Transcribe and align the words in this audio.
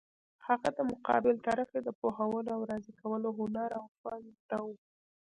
هغه 0.47 0.69
د 0.77 0.79
مقابل 0.91 1.35
طرف 1.47 1.69
د 1.87 1.89
پوهولو 1.99 2.49
او 2.55 2.61
راضي 2.71 2.93
کولو 3.01 3.29
هنر 3.39 3.69
او 3.79 3.85
فن 3.99 4.21
زده 4.41 4.57
وو. 4.65 4.75